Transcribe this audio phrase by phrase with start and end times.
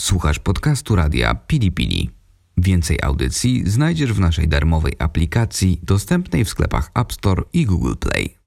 [0.00, 2.10] Słuchasz podcastu radia Pili Pili.
[2.56, 8.38] Więcej audycji znajdziesz w naszej darmowej aplikacji dostępnej w sklepach App Store i Google Play.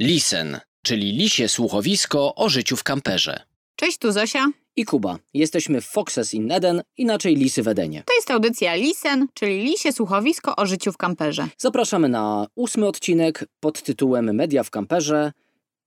[0.00, 3.40] Listen, czyli lisie słuchowisko o życiu w kamperze.
[3.76, 4.46] Cześć, tu Zosia.
[4.76, 5.18] I Kuba.
[5.34, 8.02] Jesteśmy Foxes in Eden, inaczej Lisy w Edenie.
[8.06, 11.48] To jest audycja Lisen, czyli lisie słuchowisko o życiu w kamperze.
[11.58, 15.32] Zapraszamy na ósmy odcinek pod tytułem Media w kamperze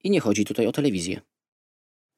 [0.04, 1.22] i nie chodzi tutaj o telewizję.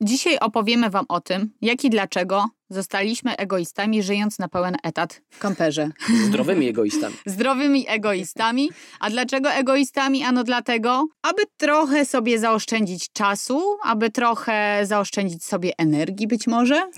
[0.01, 5.39] Dzisiaj opowiemy Wam o tym, jak i dlaczego zostaliśmy egoistami, żyjąc na pełen etat w
[5.39, 5.89] kamperze.
[6.27, 7.15] Zdrowymi egoistami.
[7.25, 8.69] Zdrowymi egoistami.
[8.99, 10.23] A dlaczego egoistami?
[10.23, 16.81] Ano dlatego, aby trochę sobie zaoszczędzić czasu, aby trochę zaoszczędzić sobie energii być może.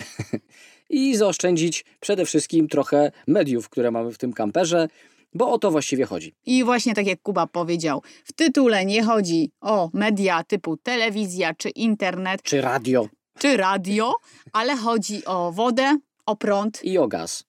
[0.89, 4.87] I zaoszczędzić przede wszystkim trochę mediów, które mamy w tym kamperze,
[5.33, 6.33] bo o to właściwie chodzi.
[6.45, 11.69] I właśnie tak jak Kuba powiedział, w tytule nie chodzi o media typu telewizja czy
[11.69, 13.07] internet Czy radio
[13.39, 14.13] czy radio,
[14.53, 16.83] ale chodzi o wodę, o prąd.
[16.83, 17.43] i o gaz.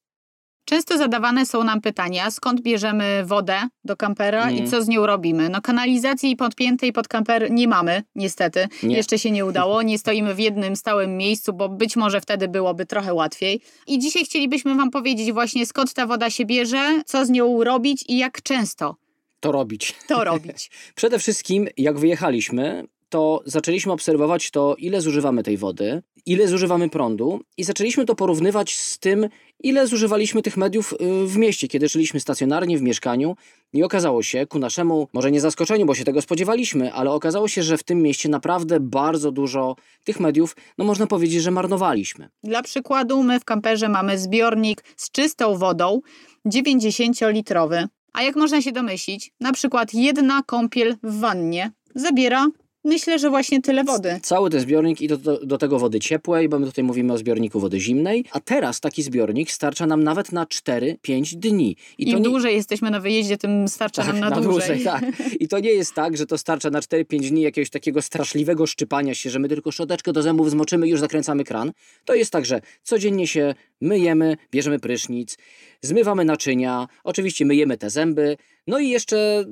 [0.67, 4.71] Często zadawane są nam pytania, skąd bierzemy wodę do kampera i Mm.
[4.71, 5.49] co z nią robimy.
[5.49, 8.69] No kanalizacji podpiętej pod kamper nie mamy, niestety.
[8.83, 8.97] Nie.
[8.97, 9.83] Jeszcze się nie udało.
[9.83, 13.61] Nie stoimy w jednym stałym miejscu, bo być może wtedy byłoby trochę łatwiej.
[13.87, 18.05] I dzisiaj chcielibyśmy Wam powiedzieć właśnie, skąd ta woda się bierze, co z nią robić
[18.09, 18.97] i jak często
[19.41, 19.95] To robić.
[20.09, 20.71] to robić.
[20.95, 22.85] Przede wszystkim, jak wyjechaliśmy,
[23.15, 28.77] to zaczęliśmy obserwować to, ile zużywamy tej wody, ile zużywamy prądu i zaczęliśmy to porównywać
[28.77, 29.29] z tym,
[29.61, 33.37] ile zużywaliśmy tych mediów y, w mieście, kiedy żyliśmy stacjonarnie w mieszkaniu
[33.73, 37.63] i okazało się, ku naszemu, może nie zaskoczeniu, bo się tego spodziewaliśmy, ale okazało się,
[37.63, 42.29] że w tym mieście naprawdę bardzo dużo tych mediów, no można powiedzieć, że marnowaliśmy.
[42.43, 46.01] Dla przykładu, my w kamperze mamy zbiornik z czystą wodą,
[46.47, 47.87] 90-litrowy.
[48.13, 52.47] A jak można się domyślić, na przykład jedna kąpiel w wannie zabiera,
[52.85, 54.21] myślę, że właśnie tyle wody.
[54.23, 57.19] Cały ten zbiornik i do, do, do tego wody ciepłej, bo my tutaj mówimy o
[57.19, 61.77] zbiorniku wody zimnej, a teraz taki zbiornik starcza nam nawet na 4-5 dni.
[61.99, 64.85] Im nie- dłużej jesteśmy na wyjeździe, tym starcza nam na, dłużej.
[64.85, 65.05] tak.
[65.41, 69.15] I to nie jest tak, że to starcza na 4-5 dni jakiegoś takiego straszliwego szczypania
[69.15, 71.73] się, że my tylko szczoteczkę do zębów zmoczymy i już zakręcamy kran.
[72.05, 75.39] To jest tak, że codziennie się myjemy, bierzemy prysznic,
[75.83, 78.37] zmywamy naczynia, oczywiście myjemy te zęby,
[78.67, 79.45] no i jeszcze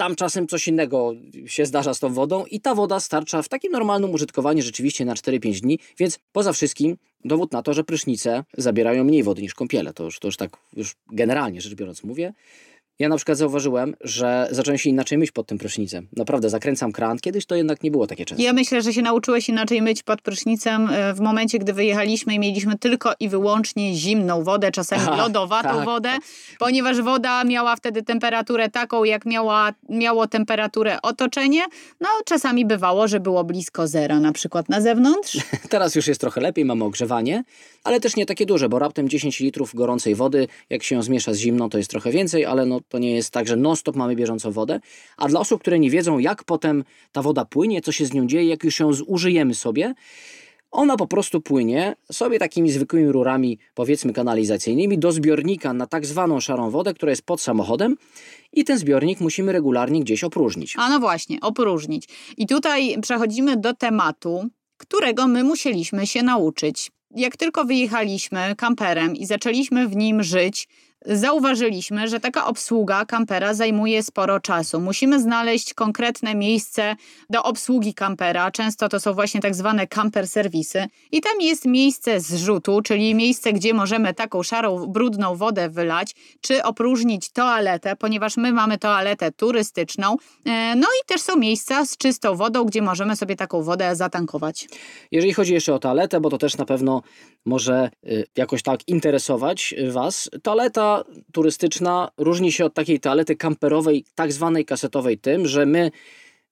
[0.00, 1.12] tam czasem coś innego
[1.46, 5.14] się zdarza z tą wodą i ta woda starcza w takim normalnym użytkowaniu rzeczywiście na
[5.14, 9.92] 4-5 dni, więc poza wszystkim dowód na to, że prysznice zabierają mniej wody niż kąpiele.
[9.92, 12.32] To już, to już tak już generalnie rzecz biorąc mówię.
[13.00, 16.08] Ja na przykład zauważyłem, że zacząłem się inaczej myć pod tym prysznicem.
[16.16, 17.18] Naprawdę, zakręcam kran.
[17.18, 18.44] Kiedyś to jednak nie było takie często.
[18.44, 22.38] Ja myślę, że się nauczyłeś inaczej myć pod prysznicem e, w momencie, gdy wyjechaliśmy i
[22.38, 26.20] mieliśmy tylko i wyłącznie zimną wodę, czasami Aha, lodowatą tak, wodę, tak.
[26.58, 31.62] ponieważ woda miała wtedy temperaturę taką, jak miała, miało temperaturę otoczenie.
[32.00, 35.38] No czasami bywało, że było blisko zera, na przykład na zewnątrz.
[35.68, 37.44] Teraz już jest trochę lepiej, mamy ogrzewanie,
[37.84, 41.34] ale też nie takie duże, bo raptem 10 litrów gorącej wody, jak się ją zmiesza
[41.34, 44.16] z zimną, to jest trochę więcej, ale no, to nie jest tak, że non-stop mamy
[44.16, 44.80] bieżącą wodę.
[45.16, 48.26] A dla osób, które nie wiedzą, jak potem ta woda płynie, co się z nią
[48.26, 49.94] dzieje, jak już ją zużyjemy sobie,
[50.70, 56.40] ona po prostu płynie sobie takimi zwykłymi rurami, powiedzmy kanalizacyjnymi, do zbiornika na tak zwaną
[56.40, 57.96] szarą wodę, która jest pod samochodem
[58.52, 60.74] i ten zbiornik musimy regularnie gdzieś opróżnić.
[60.78, 62.08] A no właśnie, opróżnić.
[62.36, 66.90] I tutaj przechodzimy do tematu, którego my musieliśmy się nauczyć.
[67.10, 70.68] Jak tylko wyjechaliśmy kamperem i zaczęliśmy w nim żyć,
[71.06, 74.80] zauważyliśmy, że taka obsługa kampera zajmuje sporo czasu.
[74.80, 76.96] Musimy znaleźć konkretne miejsce
[77.30, 78.50] do obsługi kampera.
[78.50, 80.86] Często to są właśnie tak zwane camper serwisy.
[81.12, 86.62] I tam jest miejsce zrzutu, czyli miejsce, gdzie możemy taką szarą, brudną wodę wylać, czy
[86.62, 90.16] opróżnić toaletę, ponieważ my mamy toaletę turystyczną.
[90.46, 94.68] E, No i też są miejsca z czystą wodą, gdzie możemy sobie taką wodę zatankować.
[95.10, 97.02] Jeżeli chodzi jeszcze o toaletę, bo to też na pewno
[97.46, 100.89] może y, jakoś tak interesować Was, toaleta
[101.32, 105.90] turystyczna różni się od takiej toalety kamperowej, tak zwanej kasetowej, tym, że my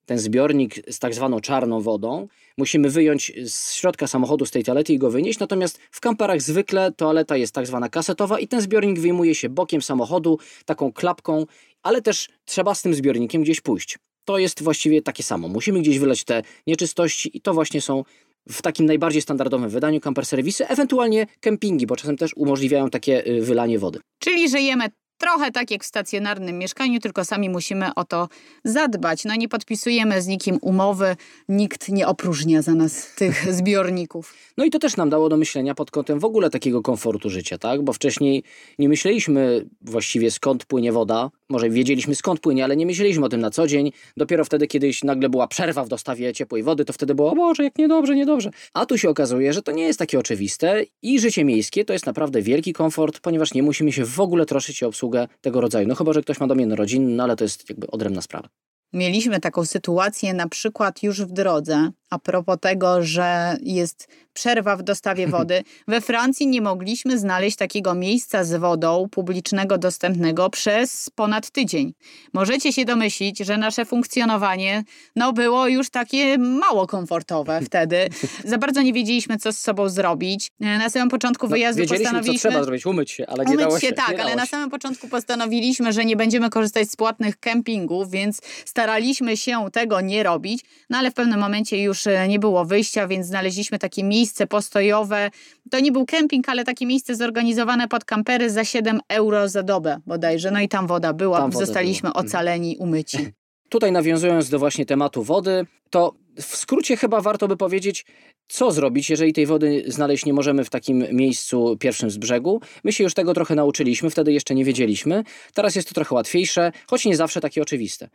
[0.06, 4.92] ten zbiornik z tak zwaną czarną wodą musimy wyjąć z środka samochodu z tej toalety
[4.92, 9.00] i go wynieść, natomiast w kamperach zwykle toaleta jest tak zwana kasetowa i ten zbiornik
[9.00, 11.46] wyjmuje się bokiem samochodu, taką klapką,
[11.82, 13.98] ale też trzeba z tym zbiornikiem gdzieś pójść.
[14.24, 15.48] To jest właściwie takie samo.
[15.48, 18.04] Musimy gdzieś wylać te nieczystości i to właśnie są
[18.50, 23.42] w takim najbardziej standardowym wydaniu camper serwisy, ewentualnie kempingi, bo czasem też umożliwiają takie y,
[23.42, 23.98] wylanie wody.
[24.18, 24.84] Czyli żyjemy
[25.18, 28.28] trochę tak jak w stacjonarnym mieszkaniu, tylko sami musimy o to
[28.64, 29.24] zadbać.
[29.24, 31.16] No nie podpisujemy z nikim umowy,
[31.48, 34.34] nikt nie opróżnia za nas tych zbiorników.
[34.56, 37.58] No i to też nam dało do myślenia pod kątem w ogóle takiego komfortu życia,
[37.58, 37.82] tak?
[37.82, 38.42] Bo wcześniej
[38.78, 43.40] nie myśleliśmy właściwie skąd płynie woda, może wiedzieliśmy skąd płynie, ale nie myśleliśmy o tym
[43.40, 43.92] na co dzień.
[44.16, 47.64] Dopiero wtedy, kiedyś nagle była przerwa w dostawie ciepłej wody, to wtedy było, o Boże,
[47.64, 48.50] jak niedobrze, niedobrze.
[48.74, 52.06] A tu się okazuje, że to nie jest takie oczywiste i życie miejskie to jest
[52.06, 55.07] naprawdę wielki komfort, ponieważ nie musimy się w ogóle troszczyć o obsługę
[55.40, 55.88] tego rodzaju.
[55.88, 58.48] No chyba, że ktoś ma domian rodzinny, no ale to jest jakby odrębna sprawa.
[58.92, 64.08] Mieliśmy taką sytuację na przykład już w drodze, a propos tego, że jest
[64.38, 65.64] przerwa w dostawie wody.
[65.88, 71.92] We Francji nie mogliśmy znaleźć takiego miejsca z wodą publicznego, dostępnego przez ponad tydzień.
[72.32, 74.84] Możecie się domyślić, że nasze funkcjonowanie
[75.16, 78.08] no, było już takie mało komfortowe wtedy.
[78.44, 80.50] Za bardzo nie wiedzieliśmy, co z sobą zrobić.
[80.60, 82.42] Na samym początku no, wyjazdu wiedzieliśmy, postanowiliśmy...
[82.42, 83.86] co trzeba zrobić, umyć się, ale nie umyć dało się.
[83.86, 88.40] się tak, ale na samym początku postanowiliśmy, że nie będziemy korzystać z płatnych kempingów, więc
[88.64, 93.06] staraliśmy się tego nie robić, no ale w pewnym momencie już e, nie było wyjścia,
[93.06, 95.30] więc znaleźliśmy takie miejsce postojowe.
[95.70, 100.00] To nie był kemping, ale takie miejsce zorganizowane pod kampery za 7 euro za dobę
[100.06, 100.50] bodajże.
[100.50, 102.20] No i tam woda była, tam zostaliśmy była.
[102.20, 102.26] Mhm.
[102.26, 103.18] ocaleni, umyci.
[103.68, 108.04] Tutaj nawiązując do właśnie tematu wody, to w skrócie chyba warto by powiedzieć,
[108.48, 112.60] co zrobić, jeżeli tej wody znaleźć nie możemy w takim miejscu pierwszym z brzegu.
[112.84, 115.24] My się już tego trochę nauczyliśmy, wtedy jeszcze nie wiedzieliśmy.
[115.54, 118.08] Teraz jest to trochę łatwiejsze, choć nie zawsze takie oczywiste.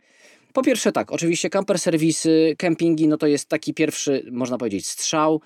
[0.52, 5.40] Po pierwsze tak, oczywiście camper serwisy, kempingi, no to jest taki pierwszy, można powiedzieć, strzał.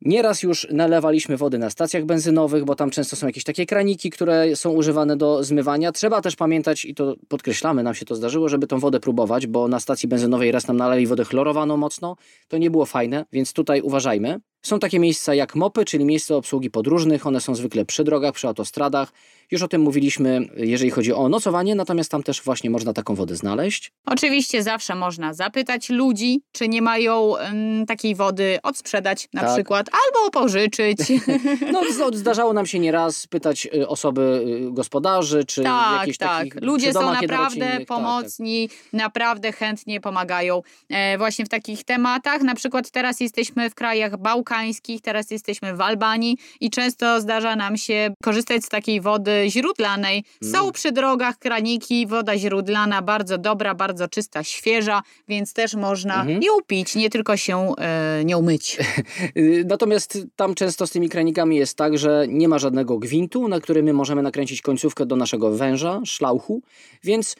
[0.00, 4.56] Nieraz już nalewaliśmy wody na stacjach benzynowych, bo tam często są jakieś takie kraniki, które
[4.56, 5.92] są używane do zmywania.
[5.92, 9.68] Trzeba też pamiętać, i to podkreślamy, nam się to zdarzyło, żeby tą wodę próbować, bo
[9.68, 12.16] na stacji benzynowej raz nam nalali wodę chlorowaną mocno.
[12.48, 14.40] To nie było fajne, więc tutaj uważajmy.
[14.64, 17.26] Są takie miejsca jak MOPy, czyli miejsca obsługi podróżnych.
[17.26, 19.12] One są zwykle przy drogach, przy autostradach.
[19.50, 23.36] Już o tym mówiliśmy, jeżeli chodzi o nocowanie, natomiast tam też właśnie można taką wodę
[23.36, 23.92] znaleźć.
[24.06, 29.54] Oczywiście zawsze można zapytać ludzi, czy nie mają um, takiej wody odsprzedać na tak.
[29.54, 30.98] przykład, albo pożyczyć.
[31.72, 31.82] no,
[32.12, 36.62] zdarzało nam się nieraz pytać y, osoby y, gospodarzy, czy tak, jakieś tak.
[36.62, 37.86] Ludzie są naprawdę tak, tak.
[37.86, 42.42] pomocni, tak, naprawdę chętnie pomagają e, właśnie w takich tematach.
[42.42, 44.16] Na przykład teraz jesteśmy w krajach
[44.54, 50.24] bałkańskich, teraz jesteśmy w Albanii i często zdarza nam się korzystać z takiej wody źródlanej.
[50.42, 50.72] Są mm.
[50.72, 56.42] przy drogach kraniki, woda źródlana bardzo dobra, bardzo czysta, świeża, więc też można mhm.
[56.42, 58.78] ją pić, nie tylko się e, nią myć.
[59.72, 63.82] Natomiast tam często z tymi kranikami jest tak, że nie ma żadnego gwintu, na który
[63.82, 66.62] my możemy nakręcić końcówkę do naszego węża, szlauchu,
[67.04, 67.36] więc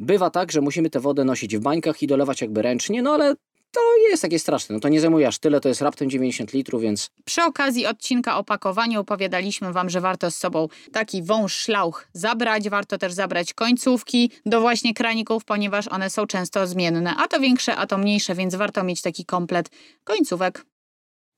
[0.00, 3.34] bywa tak, że musimy tę wodę nosić w bańkach i dolewać jakby ręcznie, no ale
[3.72, 3.80] to
[4.10, 4.74] jest takie straszne.
[4.74, 7.10] No to nie zajmuje aż tyle, to jest raptem 90 litrów, więc...
[7.24, 12.68] Przy okazji odcinka o pakowaniu opowiadaliśmy Wam, że warto z sobą taki wąż szlauch zabrać.
[12.68, 17.14] Warto też zabrać końcówki do właśnie kraników, ponieważ one są często zmienne.
[17.16, 19.70] A to większe, a to mniejsze, więc warto mieć taki komplet
[20.04, 20.64] końcówek.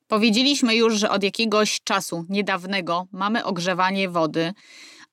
[0.09, 4.53] Powiedzieliśmy już, że od jakiegoś czasu niedawnego mamy ogrzewanie wody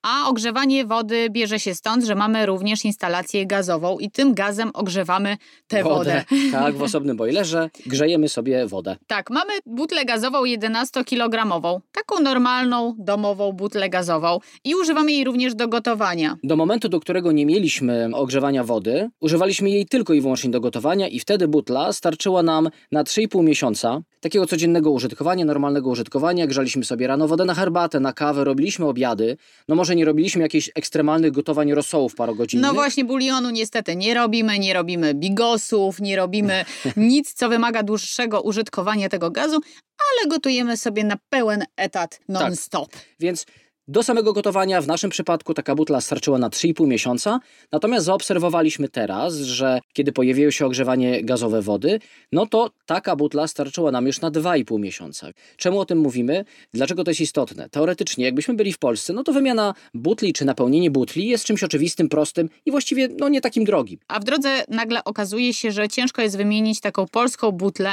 [0.08, 5.36] a ogrzewanie wody bierze się stąd, że mamy również instalację gazową i tym gazem ogrzewamy
[5.66, 5.94] tę wodę.
[5.94, 6.24] wodę.
[6.58, 8.96] Tak, w osobnym bojlerze grzejemy sobie wodę.
[9.06, 15.68] Tak, mamy butlę gazową 11-kilogramową, taką normalną, domową butlę gazową i używamy jej również do
[15.68, 16.36] gotowania.
[16.44, 21.08] Do momentu, do którego nie mieliśmy ogrzewania wody, używaliśmy jej tylko i wyłącznie do gotowania
[21.08, 26.46] i wtedy butla starczyła nam na 3,5 miesiąca takiego codziennego użytkowania, normalnego użytkowania.
[26.46, 29.36] Grzaliśmy sobie rano wodę na herbatę, na kawę, robiliśmy obiady.
[29.68, 32.66] No może nie robiliśmy jakichś ekstremalnych gotowań rosołów parogodzinnych.
[32.66, 36.64] No właśnie bulionu niestety nie robimy, nie robimy bigosów, nie robimy
[36.96, 39.60] nic, co wymaga dłuższego użytkowania tego gazu,
[39.98, 42.92] ale gotujemy sobie na pełen etat non-stop.
[42.92, 43.02] Tak.
[43.20, 43.46] Więc
[43.88, 47.40] do samego gotowania w naszym przypadku taka butla starczyła na 3,5 miesiąca,
[47.72, 52.00] natomiast zaobserwowaliśmy teraz, że kiedy pojawiło się ogrzewanie gazowe wody,
[52.32, 55.28] no to taka butla starczyła nam już na 2,5 miesiąca.
[55.56, 56.44] Czemu o tym mówimy?
[56.74, 57.68] Dlaczego to jest istotne?
[57.68, 62.08] Teoretycznie, jakbyśmy byli w Polsce, no to wymiana butli czy napełnienie butli jest czymś oczywistym,
[62.08, 63.98] prostym i właściwie no nie takim drogim.
[64.08, 67.90] A w drodze nagle okazuje się, że ciężko jest wymienić taką polską butlę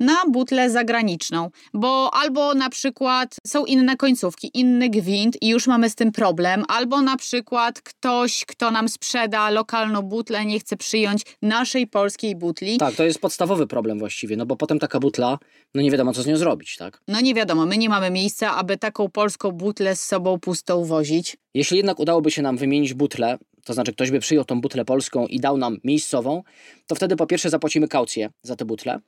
[0.00, 5.90] na butlę zagraniczną, bo albo na przykład są inne końcówki, inny gwint i już mamy
[5.90, 11.22] z tym problem, albo na przykład ktoś, kto nam sprzeda lokalną butlę, nie chce przyjąć
[11.42, 12.78] naszej polskiej butli.
[12.78, 15.38] Tak, to jest podstawowy problem właściwie, no bo potem taka butla,
[15.74, 17.00] no nie wiadomo co z nią zrobić, tak?
[17.08, 21.36] No nie wiadomo, my nie mamy miejsca, aby taką polską butlę z sobą pustą wozić.
[21.54, 25.26] Jeśli jednak udałoby się nam wymienić butlę, to znaczy ktoś by przyjął tą butlę polską
[25.26, 26.42] i dał nam miejscową,
[26.86, 29.00] to wtedy po pierwsze zapłacimy kaucję za tę butlę,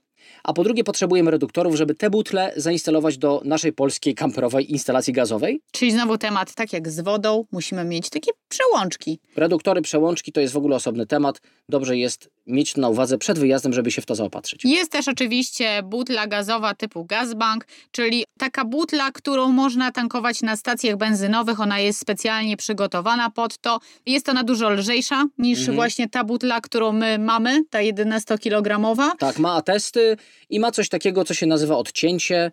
[0.44, 5.60] a po drugie potrzebujemy reduktorów, żeby te butle zainstalować do naszej polskiej kamperowej instalacji gazowej.
[5.72, 9.18] Czyli znowu temat, tak jak z wodą, musimy mieć takie przełączki.
[9.36, 11.40] Reduktory, przełączki to jest w ogóle osobny temat.
[11.68, 14.64] Dobrze jest mieć na uwadze przed wyjazdem, żeby się w to zaopatrzyć.
[14.64, 20.96] Jest też oczywiście butla gazowa typu Gazbank, czyli taka butla, którą można tankować na stacjach
[20.96, 21.60] benzynowych.
[21.60, 23.78] Ona jest specjalnie przygotowana pod to.
[24.06, 25.76] Jest ona dużo lżejsza niż Mhm.
[25.76, 29.10] właśnie ta butla, którą my mamy, ta 11-kilogramowa.
[29.18, 30.07] Tak, ma atesty
[30.50, 32.50] i ma coś takiego, co się nazywa odcięcie.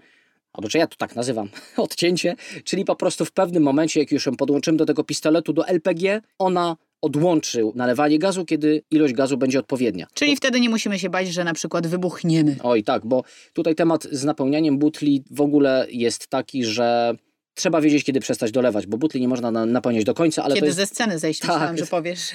[0.53, 4.25] Albo czy ja to tak nazywam, odcięcie, czyli po prostu w pewnym momencie, jak już
[4.25, 9.59] ją podłączymy do tego pistoletu, do LPG, ona odłączy nalewanie gazu, kiedy ilość gazu będzie
[9.59, 10.07] odpowiednia.
[10.13, 12.55] Czyli wtedy nie musimy się bać, że na przykład wybuchniemy.
[12.63, 17.15] Oj, tak, bo tutaj temat z napełnianiem butli w ogóle jest taki, że
[17.55, 20.67] trzeba wiedzieć, kiedy przestać dolewać, bo butli nie można na, napełniać do końca, ale Kiedy
[20.67, 21.49] jest, ze sceny zejść, Tak.
[21.49, 22.31] myślałam, że powiesz.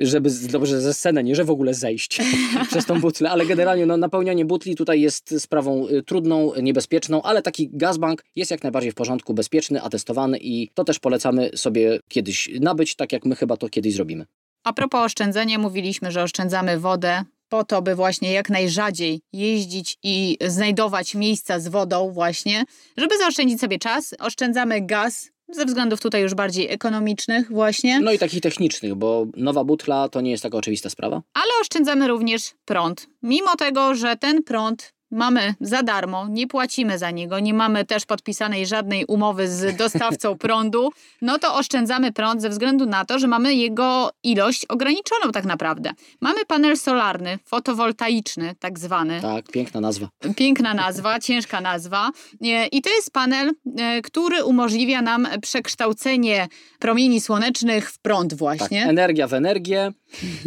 [0.00, 2.20] żeby dobrze ze sceny, nie że w ogóle zejść
[2.70, 7.42] przez tą butlę, ale generalnie no, napełnianie butli tutaj jest sprawą y, trudną, niebezpieczną, ale
[7.42, 12.50] taki gazbank jest jak najbardziej w porządku, bezpieczny, atestowany i to też polecamy sobie kiedyś
[12.60, 14.26] nabyć, tak jak my chyba to kiedyś zrobimy.
[14.64, 20.36] A propos oszczędzania, mówiliśmy, że oszczędzamy wodę po to, by właśnie jak najrzadziej jeździć i
[20.46, 22.64] znajdować miejsca z wodą właśnie,
[22.96, 24.14] żeby zaoszczędzić sobie czas.
[24.18, 29.64] Oszczędzamy gaz ze względów tutaj już bardziej ekonomicznych właśnie, No i takich technicznych, bo nowa
[29.64, 31.22] butla to nie jest taka oczywista sprawa.
[31.34, 33.06] ale oszczędzamy również prąd.
[33.22, 38.06] Mimo tego, że ten prąd mamy za darmo, nie płacimy za niego, nie mamy też
[38.06, 40.90] podpisanej żadnej umowy z dostawcą prądu,
[41.22, 45.90] no to oszczędzamy prąd ze względu na to, że mamy jego ilość ograniczoną tak naprawdę.
[46.20, 49.20] Mamy panel solarny, fotowoltaiczny tak zwany.
[49.20, 50.08] Tak, piękna nazwa.
[50.36, 52.10] Piękna nazwa, ciężka nazwa.
[52.44, 56.48] E, I to jest panel, e, który umożliwia nam przekształcenie
[56.78, 58.84] promieni słonecznych w prąd Tak, właśnie.
[58.84, 59.92] energia w energię.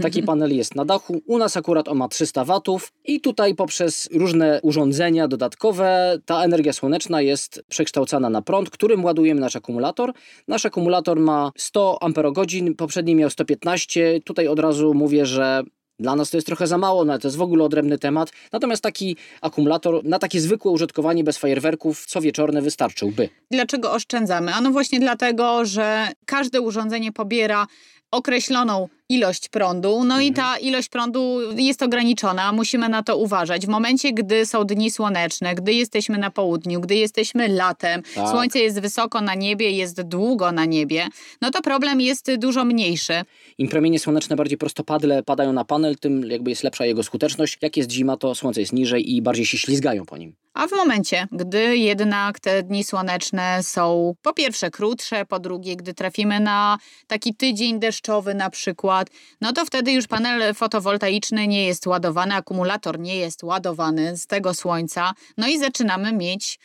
[0.02, 1.22] Taki panel jest na dachu.
[1.28, 6.74] U nas akurat on ma 300 watów i tutaj poprzez różne urządzenia dodatkowe ta energia
[6.74, 10.14] słoneczna jest przekształcana na prąd, którym ładujemy nasz akumulator.
[10.48, 14.20] Nasz akumulator ma 100 amperogodzin, poprzedni miał 115.
[14.26, 15.64] Tutaj od razu mówię, że
[16.00, 18.32] dla nas to jest trochę za mało, no ale to jest w ogóle odrębny temat.
[18.52, 23.30] Natomiast taki akumulator na takie zwykłe użytkowanie bez fajerwerków co wieczorne wystarczyłby.
[23.52, 24.54] Dlaczego oszczędzamy?
[24.54, 27.68] Ano właśnie dlatego, że każde urządzenie pobiera
[28.12, 33.66] określoną ilość prądu, no i ta ilość prądu jest ograniczona, musimy na to uważać.
[33.66, 38.30] W momencie, gdy są dni słoneczne, gdy jesteśmy na południu, gdy jesteśmy latem, Tak.
[38.30, 41.08] słońce jest wysoko na niebie, jest długo na niebie,
[41.42, 43.14] no to problem jest dużo mniejszy.
[43.58, 47.58] Im promienie słoneczne bardziej prostopadle padają na panel, tym jakby jest lepsza jego skuteczność.
[47.62, 50.36] Jak jest zima, to słońce jest niżej i bardziej się ślizgają po nim.
[50.60, 55.94] A w momencie, gdy jednak te dni słoneczne są po pierwsze krótsze, po drugie, gdy
[55.94, 59.08] trafimy na taki tydzień deszczowy na przykład,
[59.42, 64.54] no to wtedy już panel fotowoltaiczny nie jest ładowany, akumulator nie jest ładowany z tego
[64.54, 66.60] słońca, no i zaczynamy mieć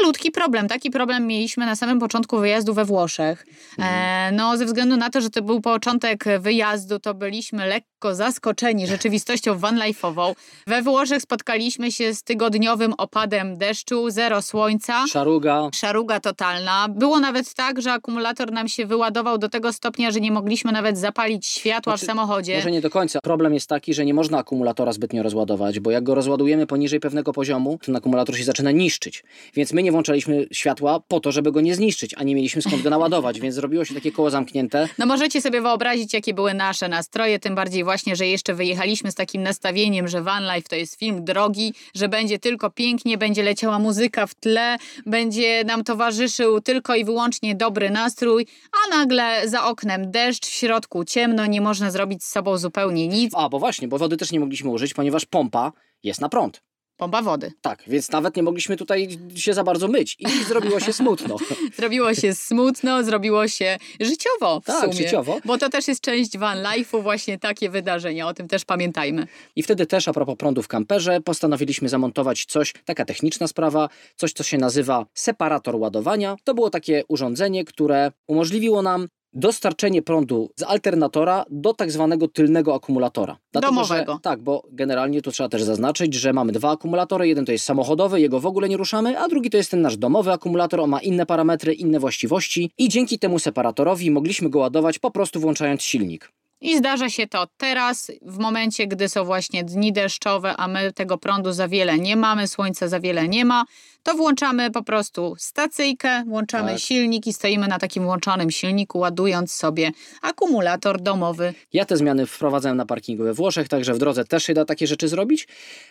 [0.00, 0.68] malutki problem.
[0.68, 3.46] Taki problem mieliśmy na samym początku wyjazdu we Włoszech.
[3.78, 8.86] E, no, ze względu na to, że to był początek wyjazdu, to byliśmy lekko zaskoczeni
[8.86, 10.34] rzeczywistością vanlife'ową.
[10.66, 15.06] We Włoszech spotkaliśmy się z tygodniowym opadem deszczu, zero słońca.
[15.06, 16.86] Szaruga, Szaruga totalna.
[16.88, 20.98] Było nawet tak, że akumulator nam się wyładował do tego stopnia, że nie mogliśmy nawet
[20.98, 22.56] zapalić światła Znaczy, w samochodzie.
[22.56, 23.18] może nie do końca.
[23.22, 27.32] Problem jest taki, że nie można akumulatora zbytnio rozładować, bo jak go rozładujemy poniżej pewnego
[27.32, 29.24] poziomu, ten akumulator się zaczyna niszczyć.
[29.54, 32.82] Więc my nie włączaliśmy światła po to, żeby go nie zniszczyć, a nie mieliśmy skąd
[32.82, 34.88] go naładować, więc zrobiło się takie koło zamknięte.
[34.98, 39.14] No możecie sobie wyobrazić, jakie były nasze nastroje, tym bardziej właśnie, że jeszcze wyjechaliśmy z
[39.14, 43.78] takim nastawieniem, że Van Life to jest film drogi, że będzie tylko pięknie, będzie leciała
[43.78, 44.76] muzyka w tle,
[45.06, 51.04] będzie nam towarzyszył tylko i wyłącznie dobry nastrój, a nagle za oknem deszcz, w środku
[51.04, 53.32] ciemno, nie można zrobić z sobą zupełnie nic.
[53.36, 56.69] A, bo właśnie, bo wody też nie mogliśmy użyć, ponieważ pompa jest na prąd.
[57.00, 57.52] Pompa wody.
[57.60, 61.36] Tak, więc nawet nie mogliśmy tutaj się za bardzo myć i zrobiło się smutno.
[61.76, 64.92] Zrobiło się smutno, zrobiło się życiowo w Tak, sumie.
[64.92, 65.38] życiowo.
[65.44, 69.26] Bo to też jest część van life'u, właśnie takie wydarzenia, o tym też pamiętajmy.
[69.56, 74.32] I wtedy też a propos prądu w kamperze postanowiliśmy zamontować coś, taka techniczna sprawa, coś
[74.32, 76.36] co się nazywa separator ładowania.
[76.44, 82.74] To było takie urządzenie, które umożliwiło nam dostarczenie prądu z alternatora do tak zwanego tylnego
[82.74, 83.38] akumulatora.
[83.52, 84.12] Domowego.
[84.12, 87.28] Że, tak, bo generalnie tu trzeba też zaznaczyć, że mamy dwa akumulatory.
[87.28, 89.96] Jeden to jest samochodowy, jego w ogóle nie ruszamy, a drugi to jest ten nasz
[89.96, 90.80] domowy akumulator.
[90.80, 95.40] On ma inne parametry, inne właściwości i dzięki temu separatorowi mogliśmy go ładować po prostu
[95.40, 96.32] włączając silnik.
[96.60, 101.18] I zdarza się to teraz, w momencie, gdy są właśnie dni deszczowe, a my tego
[101.18, 103.64] prądu za wiele nie mamy, słońca za wiele nie ma,
[104.02, 106.80] to włączamy po prostu stacyjkę, włączamy Tak.
[106.80, 109.90] silnik i stoimy na takim włączonym silniku, ładując sobie
[110.22, 111.54] akumulator domowy.
[111.72, 114.86] Ja te zmiany wprowadzałem na parkingu we Włoszech, także w drodze też się da takie
[114.86, 115.48] rzeczy zrobić.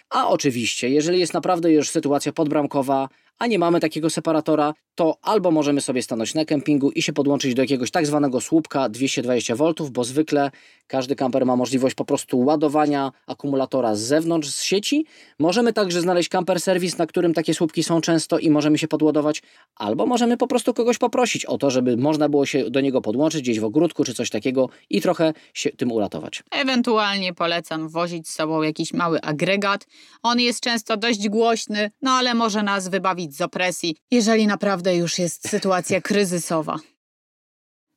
[0.10, 5.52] A oczywiście, jeżeli jest naprawdę już sytuacja podbramkowa, a nie mamy takiego separatora, to albo
[5.52, 10.04] możemy sobie stanąć na kempingu i się podłączyć do jakiegoś tak zwanego słupka 220V, bo
[10.04, 10.52] zwykle
[10.88, 15.06] każdy kamper ma możliwość po prostu ładowania akumulatora z zewnątrz, z sieci.
[15.40, 19.42] Możemy także znaleźć kamper serwis, na którym takie słupki są często i możemy się podładować,
[19.76, 23.42] albo możemy po prostu kogoś poprosić o to, żeby można było się do niego podłączyć
[23.42, 26.44] gdzieś w ogródku czy coś takiego i trochę się tym uratować.
[26.52, 29.88] Ewentualnie polecam wozić z sobą jakiś mały agregat.
[30.24, 35.20] On jest często dość głośny, no ale może nas wybawić z opresji, jeżeli naprawdę już
[35.20, 36.80] jest sytuacja kryzysowa.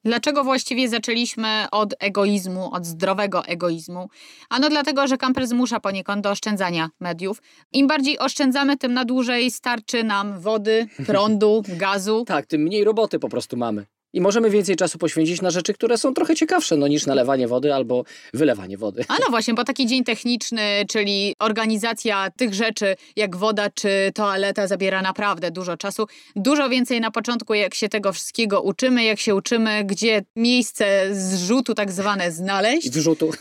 [0.04, 4.08] Dlaczego właściwie zaczęliśmy od egoizmu, od zdrowego egoizmu?
[4.50, 7.42] Ano dlatego, że kamper zmusza poniekąd do oszczędzania mediów.
[7.72, 12.24] Im bardziej oszczędzamy, tym na dłużej starczy nam wody, prądu, gazu.
[12.26, 13.86] Tak, tym mniej roboty po prostu mamy.
[14.12, 17.74] I możemy więcej czasu poświęcić na rzeczy, które są trochę ciekawsze no, niż nalewanie wody
[17.74, 18.04] albo
[18.34, 19.04] wylewanie wody.
[19.08, 24.66] A no właśnie, bo taki dzień techniczny, czyli organizacja tych rzeczy jak woda czy toaleta
[24.66, 26.06] zabiera naprawdę dużo czasu.
[26.36, 31.74] Dużo więcej na początku, jak się tego wszystkiego uczymy, jak się uczymy, gdzie miejsce zrzutu
[31.74, 32.86] tak zwane znaleźć.
[32.86, 33.30] I wrzutu.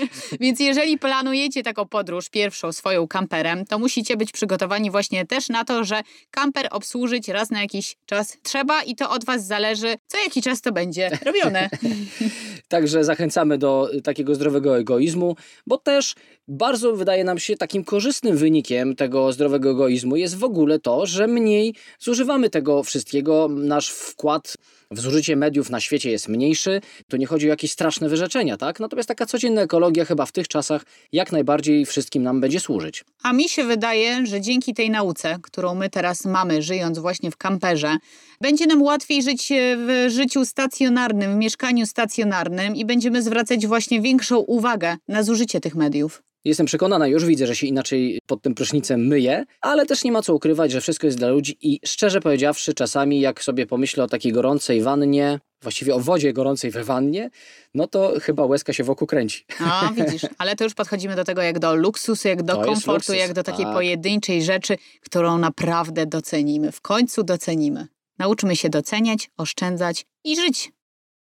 [0.40, 5.64] Więc jeżeli planujecie taką podróż pierwszą swoją kamperem, to musicie być przygotowani właśnie też na
[5.64, 10.18] to, że kamper obsłużyć raz na jakiś czas trzeba i to od was zależy, co
[10.18, 11.70] jaki czas to będzie robione.
[12.68, 16.14] Także zachęcamy do takiego zdrowego egoizmu, bo też
[16.48, 21.26] bardzo wydaje nam się takim korzystnym wynikiem tego zdrowego egoizmu jest w ogóle to, że
[21.26, 23.48] mniej zużywamy tego wszystkiego.
[23.50, 24.56] Nasz wkład
[24.98, 26.80] zużycie mediów na świecie jest mniejszy.
[27.08, 28.80] Tu nie chodzi o jakieś straszne wyrzeczenia, tak?
[28.80, 33.04] Natomiast taka codzienna ekologia chyba w tych czasach jak najbardziej wszystkim nam będzie służyć.
[33.22, 37.36] A mi się wydaje, że dzięki tej nauce, którą my teraz mamy, żyjąc właśnie w
[37.36, 37.96] kamperze,
[38.40, 44.00] będzie nam łatwiej żyć e, w życiu stacjonarnym, w mieszkaniu stacjonarnym i będziemy zwracać właśnie
[44.00, 46.22] większą uwagę na zużycie tych mediów.
[46.44, 50.22] Jestem przekonana, już widzę, że się inaczej pod tym prysznicem myję, ale też nie ma
[50.22, 54.08] co ukrywać, że wszystko jest dla ludzi i szczerze powiedziawszy, czasami jak sobie pomyślę o
[54.08, 57.30] takiej gorącej wannie, właściwie o wodzie gorącej we wannie,
[57.74, 59.44] no to chyba łezka się wokół kręci.
[59.60, 63.12] A, widzisz, ale to już podchodzimy do tego jak do luksusu, jak do To komfortu,
[63.12, 63.74] jak do takiej tak.
[63.74, 66.72] pojedynczej rzeczy, którą naprawdę docenimy.
[66.72, 67.86] W końcu docenimy.
[68.18, 70.72] Nauczmy się doceniać, oszczędzać i żyć.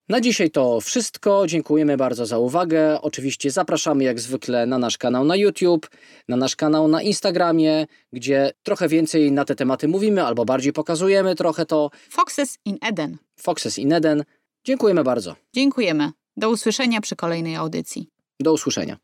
[0.09, 1.47] Na dzisiaj to wszystko.
[1.47, 3.01] Dziękujemy bardzo za uwagę.
[3.01, 5.89] Oczywiście zapraszamy jak zwykle na nasz kanał na YouTube,
[6.27, 11.35] na nasz kanał na Instagramie, gdzie trochę więcej na te tematy mówimy albo bardziej pokazujemy
[11.35, 11.89] trochę to.
[12.09, 13.17] Foxes in Eden.
[13.39, 14.23] Foxes in Eden.
[14.63, 15.35] Dziękujemy bardzo.
[15.53, 16.11] Dziękujemy.
[16.37, 18.09] Do usłyszenia przy kolejnej audycji.
[18.39, 18.97] Do usłyszenia.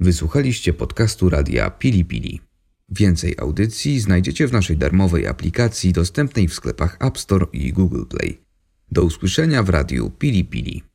[0.00, 2.40] Wysłuchaliście podcastu radia Pili Pili.
[2.88, 8.43] Więcej audycji znajdziecie w naszej darmowej aplikacji dostępnej w sklepach App Store i Google Play.
[8.92, 10.93] Do usłyszenia w radiu Pili Pili.